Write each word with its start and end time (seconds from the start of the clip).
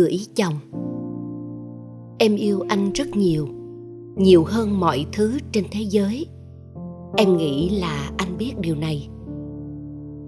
gửi 0.00 0.20
chồng. 0.34 0.54
Em 2.18 2.36
yêu 2.36 2.60
anh 2.68 2.92
rất 2.92 3.16
nhiều 3.16 3.48
nhiều 4.16 4.44
hơn 4.44 4.80
mọi 4.80 5.06
thứ 5.12 5.38
trên 5.52 5.64
thế 5.70 5.80
giới. 5.90 6.26
Em 7.16 7.36
nghĩ 7.36 7.68
là 7.68 8.12
anh 8.16 8.38
biết 8.38 8.52
điều 8.60 8.76
này. 8.76 9.08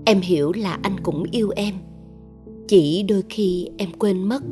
Em 0.04 0.20
hiểu 0.20 0.52
là 0.52 0.78
anh 0.82 1.00
cũng 1.02 1.24
yêu 1.30 1.50
em, 1.56 1.74
chỉ 2.68 3.02
đôi 3.02 3.22
khi 3.28 3.68
em 3.78 3.88
quên 3.98 4.22
mất. 4.22 4.42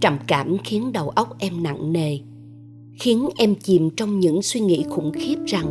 Trầm 0.00 0.18
cảm 0.26 0.56
khiến 0.64 0.92
đầu 0.92 1.08
óc 1.08 1.28
em 1.38 1.62
nặng 1.62 1.92
nề, 1.92 2.18
khiến 3.00 3.28
em 3.36 3.54
chìm 3.54 3.90
trong 3.96 4.20
những 4.20 4.42
suy 4.42 4.60
nghĩ 4.60 4.84
khủng 4.90 5.12
khiếp 5.12 5.36
rằng 5.46 5.66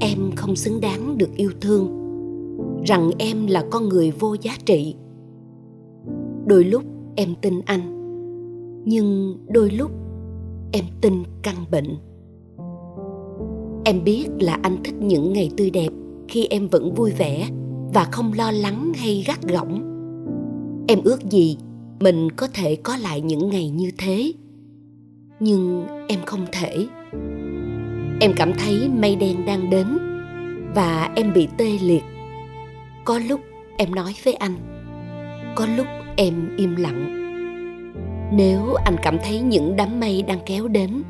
em 0.00 0.18
không 0.36 0.56
xứng 0.56 0.80
đáng 0.80 1.18
được 1.18 1.30
yêu 1.36 1.50
thương, 1.60 1.88
rằng 2.86 3.10
em 3.18 3.46
là 3.46 3.64
con 3.70 3.88
người 3.88 4.10
vô 4.10 4.36
giá 4.42 4.52
trị. 4.66 4.94
Đôi 6.46 6.64
lúc 6.64 6.82
em 7.16 7.34
tin 7.40 7.60
anh. 7.66 7.98
Nhưng 8.84 9.38
đôi 9.48 9.70
lúc 9.70 9.90
em 10.72 10.84
tin 11.00 11.22
căn 11.42 11.56
bệnh. 11.70 11.96
Em 13.84 14.04
biết 14.04 14.26
là 14.40 14.58
anh 14.62 14.76
thích 14.84 14.94
những 15.00 15.32
ngày 15.32 15.50
tươi 15.56 15.70
đẹp 15.70 15.88
khi 16.28 16.46
em 16.46 16.68
vẫn 16.68 16.94
vui 16.94 17.10
vẻ 17.10 17.48
và 17.94 18.04
không 18.04 18.32
lo 18.32 18.50
lắng 18.50 18.92
hay 18.96 19.24
gắt 19.26 19.42
gỏng. 19.42 19.88
Em 20.88 20.98
ước 21.04 21.30
gì 21.30 21.56
mình 22.00 22.30
có 22.30 22.48
thể 22.54 22.76
có 22.76 22.96
lại 22.96 23.20
những 23.20 23.50
ngày 23.50 23.68
như 23.68 23.90
thế. 23.98 24.32
Nhưng 25.40 25.86
em 26.08 26.18
không 26.26 26.46
thể. 26.52 26.86
Em 28.20 28.32
cảm 28.36 28.52
thấy 28.58 28.88
mây 28.88 29.16
đen 29.16 29.46
đang 29.46 29.70
đến 29.70 29.86
và 30.74 31.12
em 31.16 31.32
bị 31.32 31.48
tê 31.58 31.78
liệt. 31.82 32.02
Có 33.04 33.18
lúc 33.28 33.40
em 33.78 33.94
nói 33.94 34.14
với 34.24 34.34
anh, 34.34 34.54
có 35.56 35.66
lúc 35.76 35.86
em 36.16 36.56
im 36.56 36.76
lặng. 36.76 37.18
Nếu 38.32 38.74
anh 38.84 38.96
cảm 39.02 39.18
thấy 39.24 39.40
những 39.40 39.76
đám 39.76 40.00
mây 40.00 40.22
đang 40.22 40.38
kéo 40.46 40.68
đến, 40.68 41.02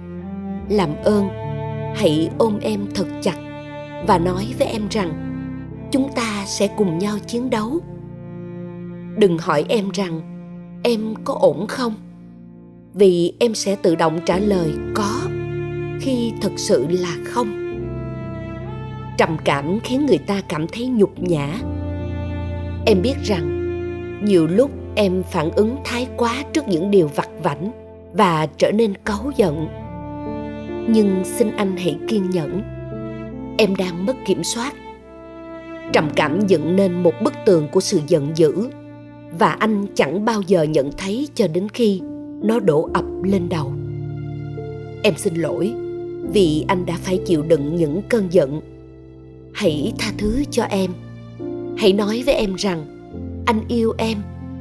làm 0.69 0.91
ơn, 1.05 1.29
hãy 1.95 2.29
ôm 2.39 2.59
em 2.63 2.81
thật 2.95 3.07
chặt 3.23 3.37
và 4.07 4.19
nói 4.19 4.55
với 4.59 4.69
em 4.69 4.83
rằng 4.91 5.13
chúng 5.91 6.09
ta 6.15 6.43
sẽ 6.47 6.69
cùng 6.77 6.99
nhau 6.99 7.19
chiến 7.27 7.51
đấu. 7.51 7.81
Đừng 9.17 9.39
hỏi 9.39 9.65
em 9.69 9.91
rằng 9.93 10.21
em 10.83 11.15
có 11.25 11.35
ổn 11.41 11.67
không, 11.67 11.95
vì 12.95 13.33
em 13.41 13.55
sẽ 13.55 13.77
tự 13.83 13.95
động 13.95 14.21
trả 14.27 14.39
lời 14.39 14.71
có, 14.95 15.21
khi 16.01 16.33
thực 16.41 16.53
sự 16.57 16.87
là 16.91 17.17
không. 17.25 17.49
Trầm 19.19 19.37
cảm 19.45 19.81
khiến 19.81 20.07
người 20.07 20.19
ta 20.19 20.41
cảm 20.49 20.67
thấy 20.69 20.87
nhục 20.87 21.23
nhã. 21.23 21.55
Em 22.87 23.03
biết 23.03 23.15
rằng 23.25 23.59
nhiều 24.25 24.47
lúc 24.47 24.71
em 24.95 25.23
phản 25.23 25.51
ứng 25.51 25.77
thái 25.85 26.09
quá 26.17 26.45
trước 26.53 26.69
những 26.69 26.91
điều 26.91 27.09
vặt 27.09 27.29
vảnh 27.43 27.71
và 28.13 28.47
trở 28.59 28.73
nên 28.73 28.95
cáu 29.05 29.33
giận. 29.37 29.67
Nhưng 30.89 31.23
xin 31.25 31.51
anh 31.57 31.77
hãy 31.77 31.99
kiên 32.09 32.31
nhẫn. 32.31 32.63
Em 33.59 33.77
đang 33.77 34.07
mất 34.07 34.17
kiểm 34.27 34.45
soát. 34.45 34.75
Trầm 35.93 36.11
cảm 36.17 36.41
dựng 36.47 36.77
nên 36.77 37.03
một 37.03 37.15
bức 37.23 37.33
tường 37.47 37.69
của 37.73 37.81
sự 37.81 38.01
giận 38.07 38.33
dữ 38.35 38.69
và 39.39 39.53
anh 39.53 39.87
chẳng 39.95 40.25
bao 40.25 40.43
giờ 40.47 40.63
nhận 40.63 40.91
thấy 40.99 41.29
cho 41.35 41.49
đến 41.49 41.69
khi 41.69 42.01
nó 42.43 42.61
đổ 42.61 42.91
ập 42.95 43.05
lên 43.23 43.49
đầu. 43.49 43.73
Em 45.03 45.15
xin 45.17 45.35
lỗi 45.35 45.73
vì 46.33 46.65
anh 46.69 46.87
đã 46.87 46.99
phải 47.03 47.21
chịu 47.27 47.43
đựng 47.43 47.77
những 47.77 48.03
cơn 48.09 48.29
giận. 48.31 48.61
Hãy 49.55 49.93
tha 49.99 50.13
thứ 50.19 50.45
cho 50.51 50.63
em. 50.63 50.91
Hãy 51.79 51.93
nói 51.93 52.23
với 52.27 52.35
em 52.35 52.55
rằng 52.55 52.85
anh 53.47 53.61
yêu 53.69 53.93
em 53.99 54.19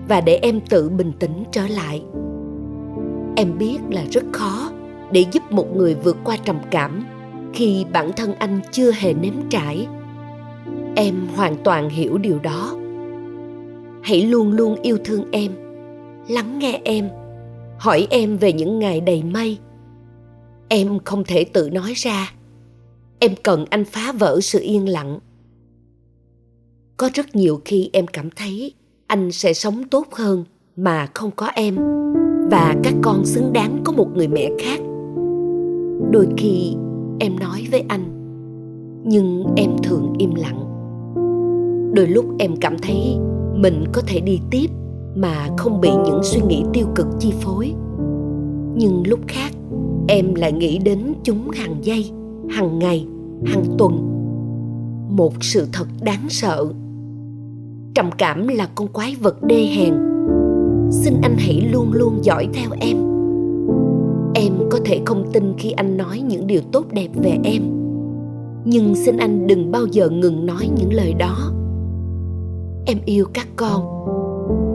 và 0.08 0.22
để 0.22 0.40
em 0.42 0.62
tự 0.70 0.90
bình 0.90 1.12
tĩnh 1.20 1.44
trở 1.52 1.68
lại. 1.68 2.04
Em 3.36 3.58
biết 3.58 3.78
là 3.90 4.06
rất 4.12 4.24
khó 4.32 4.72
để 5.12 5.26
giúp 5.32 5.52
một 5.52 5.76
người 5.76 5.96
vượt 5.96 6.18
qua 6.24 6.38
trầm 6.46 6.60
cảm 6.72 7.06
khi 7.54 7.86
bản 7.94 8.12
thân 8.16 8.34
anh 8.34 8.60
chưa 8.72 8.92
hề 8.92 9.14
nếm 9.14 9.34
trải. 9.50 9.88
Em 10.96 11.28
hoàn 11.36 11.56
toàn 11.64 11.90
hiểu 11.90 12.18
điều 12.18 12.40
đó. 12.40 12.78
Hãy 14.04 14.22
luôn 14.22 14.52
luôn 14.52 14.76
yêu 14.82 14.98
thương 15.04 15.32
em, 15.32 15.52
lắng 16.28 16.60
nghe 16.60 16.82
em, 16.84 17.10
hỏi 17.80 18.08
em 18.10 18.38
về 18.38 18.54
những 18.54 18.80
ngày 18.80 19.02
đầy 19.02 19.24
mây 19.24 19.58
em 20.72 21.00
không 21.06 21.24
thể 21.24 21.44
tự 21.44 21.70
nói 21.70 21.94
ra. 21.96 22.34
Em 23.20 23.36
cần 23.44 23.66
anh 23.70 23.86
phá 23.86 24.12
vỡ 24.12 24.40
sự 24.42 24.60
yên 24.60 24.90
lặng. 24.90 25.20
Có 26.98 27.10
rất 27.14 27.36
nhiều 27.36 27.62
khi 27.66 27.90
em 27.94 28.08
cảm 28.08 28.30
thấy 28.30 28.74
anh 29.12 29.32
sẽ 29.32 29.54
sống 29.54 29.84
tốt 29.92 30.06
hơn 30.12 30.44
mà 30.76 31.08
không 31.14 31.32
có 31.36 31.48
em. 31.56 31.76
Và 32.52 32.76
các 32.84 32.94
con 33.02 33.26
xứng 33.26 33.54
đáng 33.54 33.82
có 33.84 33.92
một 33.92 34.08
người 34.16 34.28
mẹ 34.28 34.50
khác. 34.60 34.80
Đôi 36.12 36.28
khi 36.38 36.76
em 37.20 37.40
nói 37.40 37.68
với 37.72 37.84
anh, 37.88 38.04
nhưng 39.06 39.46
em 39.56 39.70
thường 39.84 40.14
im 40.18 40.36
lặng. 40.36 40.60
Đôi 41.96 42.08
lúc 42.08 42.26
em 42.40 42.56
cảm 42.56 42.78
thấy 42.82 43.18
mình 43.56 43.84
có 43.94 44.02
thể 44.08 44.20
đi 44.20 44.40
tiếp 44.52 44.68
mà 45.16 45.48
không 45.58 45.82
bị 45.82 45.90
những 46.06 46.20
suy 46.24 46.42
nghĩ 46.42 46.64
tiêu 46.74 46.86
cực 46.96 47.08
chi 47.20 47.34
phối. 47.40 47.74
Nhưng 48.76 49.04
lúc 49.08 49.20
khác, 49.28 49.52
em 50.08 50.36
lại 50.36 50.52
nghĩ 50.52 50.78
đến 50.78 51.14
chúng 51.24 51.50
hàng 51.50 51.76
giây, 51.82 52.12
hàng 52.50 52.80
ngày, 52.80 53.08
hàng 53.46 53.64
tuần. 53.78 54.08
Một 55.10 55.34
sự 55.44 55.68
thật 55.74 55.88
đáng 56.02 56.26
sợ 56.30 56.66
trầm 57.96 58.10
cảm 58.18 58.48
là 58.48 58.70
con 58.76 58.88
quái 58.88 59.16
vật 59.22 59.44
đê 59.44 59.66
hèn. 59.66 59.94
Xin 60.92 61.14
anh 61.22 61.36
hãy 61.38 61.70
luôn 61.72 61.94
luôn 61.94 62.20
dõi 62.22 62.48
theo 62.54 62.70
em. 62.80 62.98
Em 64.36 64.54
có 64.70 64.80
thể 64.86 65.02
không 65.06 65.24
tin 65.34 65.54
khi 65.58 65.72
anh 65.72 65.98
nói 65.98 66.20
những 66.20 66.48
điều 66.48 66.62
tốt 66.72 66.86
đẹp 66.92 67.08
về 67.24 67.38
em. 67.44 67.62
Nhưng 68.66 68.96
xin 68.96 69.18
anh 69.18 69.48
đừng 69.48 69.72
bao 69.72 69.86
giờ 69.92 70.10
ngừng 70.10 70.46
nói 70.46 70.70
những 70.78 70.94
lời 70.94 71.14
đó. 71.14 71.52
Em 72.86 72.98
yêu 73.06 73.26
các 73.34 73.48
con, 73.56 73.82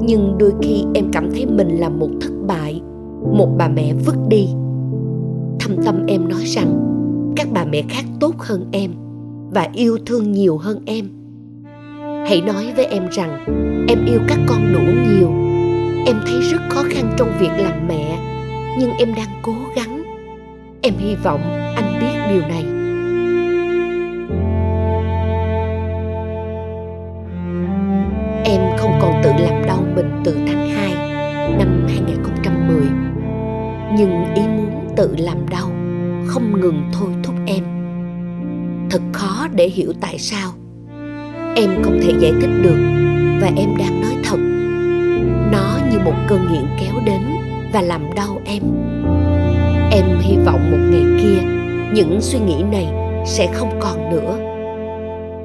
nhưng 0.07 0.39
đôi 0.39 0.53
khi 0.63 0.85
em 0.95 1.05
cảm 1.13 1.31
thấy 1.33 1.47
mình 1.47 1.69
là 1.69 1.89
một 1.89 2.11
thất 2.21 2.33
bại, 2.47 2.81
một 3.33 3.49
bà 3.59 3.69
mẹ 3.69 3.95
vứt 4.07 4.17
đi. 4.29 4.49
Thâm 5.61 5.77
tâm 5.85 6.07
em 6.07 6.29
nói 6.29 6.43
rằng, 6.45 6.81
các 7.37 7.49
bà 7.53 7.65
mẹ 7.65 7.83
khác 7.89 8.05
tốt 8.21 8.35
hơn 8.39 8.67
em 8.73 8.91
và 9.51 9.69
yêu 9.73 9.99
thương 10.07 10.33
nhiều 10.33 10.57
hơn 10.57 10.79
em 10.87 11.16
hãy 12.29 12.41
nói 12.41 12.73
với 12.77 12.85
em 12.85 13.09
rằng, 13.11 13.45
em 13.89 14.05
yêu 14.07 14.21
các 14.29 14.39
con 14.47 14.73
đủ 14.73 14.81
nhiều. 14.81 15.31
Em 16.07 16.17
thấy 16.27 16.41
rất 16.41 16.59
khó 16.69 16.83
khăn 16.91 17.15
trong 17.17 17.33
việc 17.41 17.51
làm 17.59 17.89
mẹ, 17.89 18.19
nhưng 18.79 18.91
em 18.99 19.15
đang 19.15 19.29
cố 19.43 19.55
gắng. 19.77 20.03
Em 20.83 20.95
hy 20.99 21.15
vọng 21.15 21.41
anh 21.77 21.99
biết 22.01 22.35
điều 22.35 22.43
này. 22.43 22.65
Em 28.45 28.61
không 28.77 28.99
còn 29.01 29.21
tự 29.25 29.31
làm 29.39 29.67
đau 29.67 29.85
mình 29.97 30.11
từ 30.25 30.37
tháng 30.47 30.69
2 30.69 30.95
năm 31.59 31.87
2010 31.89 32.77
nhưng 33.97 34.35
ý 34.35 34.43
muốn 34.43 34.89
tự 34.97 35.17
làm 35.19 35.49
đau 35.51 35.71
không 36.27 36.61
ngừng 36.61 36.83
thôi 36.93 37.11
thúc 37.23 37.35
em. 37.47 37.65
Thật 38.91 39.03
khó 39.13 39.49
để 39.55 39.69
hiểu 39.69 39.93
tại 40.01 40.19
sao 40.19 40.53
em 41.57 41.83
không 41.83 42.01
thể 42.03 42.13
giải 42.19 42.33
thích 42.41 42.51
được, 42.63 42.79
và 43.41 43.51
em 43.57 43.77
đang 43.79 44.01
nói 44.01 44.13
thật. 44.25 44.37
Nó 45.53 45.79
như 45.91 45.99
một 46.05 46.15
cơn 46.29 46.41
nghiện 46.53 46.65
kéo 46.81 46.95
đến 47.05 47.21
và 47.73 47.83
làm 47.83 48.15
đau 48.15 48.41
em. 48.45 48.63
Em 49.91 50.05
hy 50.21 50.37
vọng 50.37 50.71
một 50.71 50.79
ngày 50.91 51.23
kia, 51.23 51.49
những 51.95 52.21
suy 52.21 52.39
nghĩ 52.39 52.63
này 52.73 52.87
sẽ 53.27 53.53
không 53.53 53.71
còn 53.81 54.11
nữa. 54.11 54.39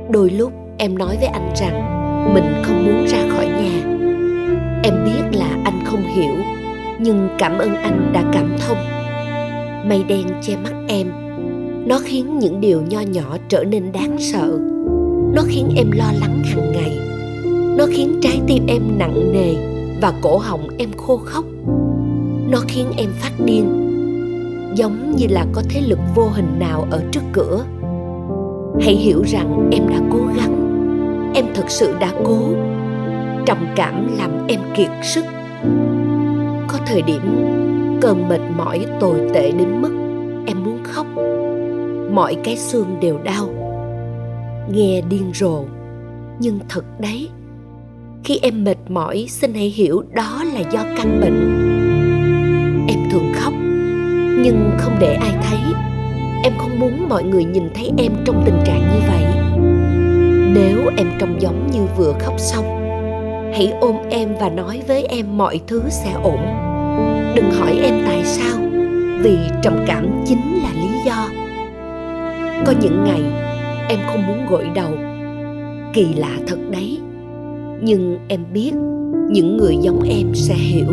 Đôi 0.09 0.29
lúc, 0.29 0.53
em 0.77 0.97
nói 0.97 1.17
với 1.17 1.27
anh 1.27 1.51
rằng 1.55 2.03
mình 2.33 2.53
không 2.63 2.85
muốn 2.85 3.05
ra 3.07 3.19
khỏi 3.29 3.45
nhà. 3.45 3.81
Em 4.83 4.93
biết 5.05 5.39
là 5.39 5.57
anh 5.63 5.79
không 5.85 6.03
hiểu, 6.15 6.35
nhưng 6.99 7.29
cảm 7.37 7.57
ơn 7.57 7.75
anh 7.75 8.11
đã 8.13 8.23
cảm 8.33 8.49
thông. 8.67 8.77
Mây 9.89 10.03
đen 10.07 10.27
che 10.41 10.55
mắt 10.55 10.73
em. 10.87 11.07
Nó 11.85 11.99
khiến 12.03 12.39
những 12.39 12.61
điều 12.61 12.81
nho 12.81 12.99
nhỏ 12.99 13.37
trở 13.47 13.63
nên 13.63 13.91
đáng 13.91 14.15
sợ 14.19 14.59
nó 15.33 15.41
khiến 15.47 15.69
em 15.75 15.91
lo 15.91 16.11
lắng 16.19 16.43
hàng 16.43 16.71
ngày. 16.71 16.99
Nó 17.77 17.85
khiến 17.89 18.19
trái 18.21 18.41
tim 18.47 18.65
em 18.67 18.81
nặng 18.97 19.33
nề 19.33 19.55
và 20.01 20.13
cổ 20.21 20.37
họng 20.37 20.67
em 20.77 20.89
khô 20.97 21.17
khóc 21.17 21.45
nó 22.51 22.59
khiến 22.67 22.87
em 22.97 23.09
phát 23.19 23.31
điên, 23.45 23.65
giống 24.75 25.15
như 25.15 25.27
là 25.29 25.45
có 25.53 25.61
thế 25.69 25.81
lực 25.81 25.99
vô 26.15 26.29
hình 26.29 26.59
nào 26.59 26.87
ở 26.91 27.03
trước 27.11 27.21
cửa. 27.33 27.65
Hãy 28.81 28.95
hiểu 28.95 29.23
rằng 29.23 29.69
em 29.71 29.89
đã 29.89 29.99
cố 30.11 30.19
gắng. 30.37 30.57
Em 31.35 31.45
thực 31.53 31.69
sự 31.69 31.93
đã 31.99 32.11
cố. 32.25 32.39
Trầm 33.45 33.57
cảm 33.75 34.17
làm 34.17 34.47
em 34.47 34.59
kiệt 34.75 34.89
sức. 35.03 35.25
Có 36.67 36.77
thời 36.85 37.01
điểm, 37.01 37.21
cơn 38.01 38.29
mệt 38.29 38.41
mỏi 38.57 38.85
tồi 38.99 39.19
tệ 39.33 39.51
đến 39.51 39.81
mức 39.81 39.91
em 40.45 40.63
muốn 40.63 40.79
khóc. 40.83 41.05
Mọi 42.11 42.35
cái 42.43 42.57
xương 42.57 42.97
đều 43.01 43.17
đau 43.23 43.60
nghe 44.69 45.01
điên 45.09 45.31
rồ. 45.33 45.63
Nhưng 46.39 46.59
thật 46.69 46.85
đấy, 46.99 47.29
khi 48.23 48.39
em 48.41 48.63
mệt 48.63 48.77
mỏi, 48.89 49.25
xin 49.29 49.53
hãy 49.53 49.69
hiểu 49.69 50.03
đó 50.13 50.43
là 50.53 50.59
do 50.71 50.83
căn 50.97 51.21
bệnh. 51.21 51.71
Em 52.87 52.99
thường 53.11 53.33
khóc, 53.35 53.53
nhưng 54.43 54.71
không 54.77 54.93
để 54.99 55.13
ai 55.13 55.35
thấy. 55.43 55.59
Em 56.43 56.53
không 56.57 56.79
muốn 56.79 57.09
mọi 57.09 57.23
người 57.23 57.43
nhìn 57.43 57.69
thấy 57.75 57.91
em 57.97 58.11
trong 58.25 58.43
tình 58.45 58.59
trạng 58.65 58.79
như 58.79 58.99
vậy. 59.07 59.25
Nếu 60.53 60.91
em 60.97 61.07
trông 61.19 61.41
giống 61.41 61.67
như 61.71 61.79
vừa 61.97 62.13
khóc 62.19 62.33
xong, 62.37 62.65
hãy 63.53 63.73
ôm 63.81 63.95
em 64.09 64.29
và 64.39 64.49
nói 64.49 64.81
với 64.87 65.03
em 65.03 65.37
mọi 65.37 65.59
thứ 65.67 65.81
sẽ 65.89 66.11
ổn. 66.23 66.39
Đừng 67.35 67.51
hỏi 67.51 67.79
em 67.83 68.01
tại 68.05 68.25
sao, 68.25 68.57
vì 69.19 69.37
trầm 69.63 69.83
cảm 69.87 70.23
chính 70.25 70.61
là 70.63 70.69
lý 70.73 70.89
do. 71.05 71.27
Có 72.65 72.73
những 72.81 73.03
ngày 73.03 73.50
em 73.91 73.99
không 74.07 74.27
muốn 74.27 74.45
gội 74.49 74.69
đầu. 74.75 74.91
Kỳ 75.93 76.13
lạ 76.13 76.37
thật 76.47 76.57
đấy. 76.69 76.99
Nhưng 77.81 78.17
em 78.27 78.45
biết, 78.53 78.71
những 79.29 79.57
người 79.57 79.77
giống 79.81 80.01
em 80.01 80.27
sẽ 80.33 80.53
hiểu. 80.53 80.87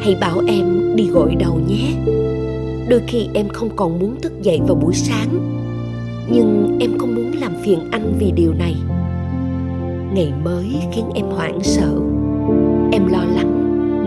Hãy 0.00 0.16
bảo 0.20 0.40
em 0.48 0.96
đi 0.96 1.06
gội 1.06 1.34
đầu 1.34 1.60
nhé. 1.68 1.92
Đôi 2.88 3.00
khi 3.06 3.28
em 3.34 3.48
không 3.48 3.68
còn 3.76 3.98
muốn 3.98 4.20
thức 4.20 4.42
dậy 4.42 4.60
vào 4.66 4.74
buổi 4.74 4.94
sáng. 4.94 5.28
Nhưng 6.32 6.78
em 6.80 6.98
không 6.98 7.14
muốn 7.14 7.32
làm 7.40 7.52
phiền 7.62 7.78
anh 7.90 8.12
vì 8.18 8.32
điều 8.32 8.54
này. 8.54 8.74
Ngày 10.14 10.32
mới 10.44 10.66
khiến 10.92 11.04
em 11.14 11.26
hoảng 11.26 11.58
sợ. 11.62 11.92
Em 12.92 13.06
lo 13.06 13.24
lắng 13.36 13.50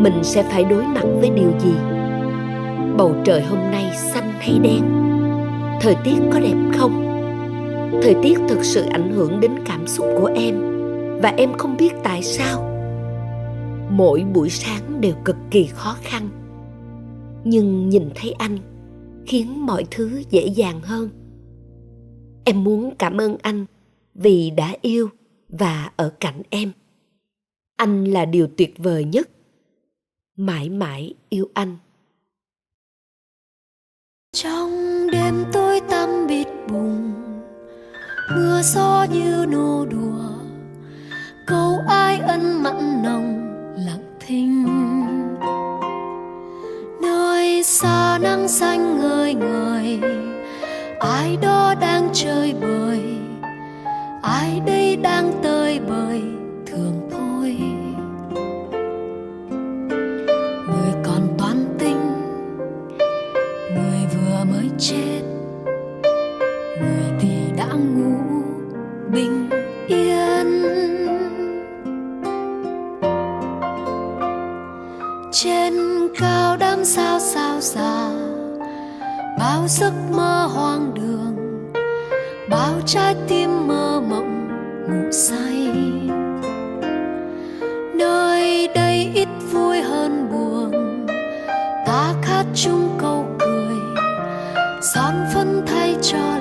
mình 0.04 0.24
sẽ 0.24 0.44
phải 0.44 0.64
đối 0.64 0.84
mặt 0.84 1.06
với 1.20 1.30
điều 1.36 1.52
gì. 1.60 1.74
Bầu 2.98 3.16
trời 3.24 3.42
hôm 3.42 3.60
nay 3.60 3.86
xanh 3.96 4.32
hay 4.40 4.60
đen? 4.60 4.82
Thời 5.82 5.96
tiết 6.04 6.18
có 6.32 6.40
đẹp 6.40 6.56
không? 6.78 7.13
Thời 8.02 8.16
tiết 8.24 8.40
thực 8.50 8.64
sự 8.64 8.86
ảnh 8.92 9.12
hưởng 9.12 9.40
đến 9.40 9.52
cảm 9.66 9.88
xúc 9.88 10.06
của 10.20 10.32
em, 10.36 10.56
và 11.22 11.30
em 11.38 11.54
không 11.58 11.78
biết 11.78 11.92
tại 12.04 12.24
sao. 12.24 12.70
Mỗi 13.90 14.24
buổi 14.34 14.50
sáng 14.50 15.02
đều 15.02 15.14
cực 15.26 15.36
kỳ 15.52 15.66
khó 15.66 15.98
khăn. 16.02 16.30
Nhưng 17.44 17.90
nhìn 17.90 18.10
thấy 18.16 18.32
anh, 18.32 18.58
khiến 19.26 19.66
mọi 19.66 19.86
thứ 19.92 20.22
dễ 20.30 20.46
dàng 20.46 20.82
hơn. 20.82 21.10
Em 22.46 22.64
muốn 22.64 22.96
cảm 23.00 23.18
ơn 23.18 23.38
anh 23.42 23.66
vì 24.16 24.50
đã 24.50 24.76
yêu 24.82 25.10
và 25.50 25.92
ở 25.96 26.14
cạnh 26.20 26.42
em. 26.50 26.72
Anh 27.78 28.04
là 28.04 28.26
điều 28.26 28.48
tuyệt 28.58 28.74
vời 28.78 29.04
nhất. 29.04 29.30
Mãi 30.38 30.70
mãi 30.70 31.14
yêu 31.30 31.50
anh. 31.54 31.78
Trong 34.32 34.72
đêm 35.12 35.44
tôi 35.54 35.82
tăm 35.90 36.10
bịt 36.28 36.48
bùng 36.72 37.23
mưa 38.36 38.62
gió 38.62 39.06
như 39.12 39.46
nô 39.50 39.86
đùa, 39.86 40.24
câu 41.46 41.80
ai 41.88 42.20
ân 42.20 42.64
mặn 42.64 43.04
nồng 43.04 43.54
lặng 43.86 44.18
thinh. 44.20 44.66
Nơi 47.02 47.64
xa 47.64 48.18
nắng 48.22 48.48
xanh 48.48 49.00
ngời 49.00 49.34
ngời, 49.34 50.00
ai 51.00 51.38
đó 51.42 51.76
đang 51.82 52.10
chơi 52.14 52.54
bời, 52.62 53.02
ai 54.22 54.62
đây 54.66 54.96
đang 54.96 55.32
tơi 55.44 55.80
bời 55.90 56.22
thường 56.66 57.10
thôi. 57.12 57.58
Người 60.68 60.94
còn 61.04 61.28
toan 61.38 61.66
tinh 61.80 62.00
người 63.76 64.08
vừa 64.14 64.44
mới 64.44 64.70
chết 64.78 65.23
bình 69.14 69.50
yên. 69.88 70.64
Trên 75.32 75.74
cao 76.20 76.58
đám 76.58 76.86
sao 76.86 77.20
sao 77.20 77.62
xa, 77.62 78.10
bao 79.40 79.68
giấc 79.68 79.94
mơ 80.12 80.50
hoang 80.54 80.94
đường, 80.94 81.36
bao 82.50 82.74
trái 82.86 83.16
tim 83.28 83.68
mơ 83.68 84.02
mộng 84.10 84.48
ngủ 84.90 85.12
say. 85.12 85.72
Nơi 87.96 88.68
đây 88.76 89.12
ít 89.16 89.28
vui 89.52 89.82
hơn 89.82 90.30
buồn, 90.32 90.72
ta 91.86 92.14
khát 92.22 92.46
chung 92.56 92.90
câu 92.98 93.26
cười, 93.40 93.78
son 94.94 95.14
phấn 95.34 95.62
thay 95.68 95.96
cho 96.02 96.33